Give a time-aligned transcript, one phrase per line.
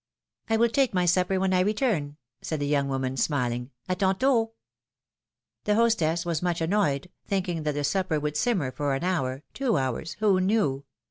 [0.49, 4.53] I will take my supper when I return," said the young woman, smiling; d tantoL^'
[5.65, 9.77] The hostess was much annoyed, thinking that the supper would simmer for an hour, two
[9.77, 10.85] hours, who knew?